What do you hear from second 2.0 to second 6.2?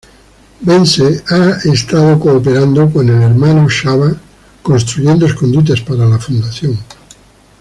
cooperando con el Hermano Csaba, construyendo escondites para la